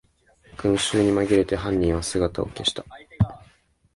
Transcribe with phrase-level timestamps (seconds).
[0.57, 2.83] 群集にまぎれて犯人は姿を消した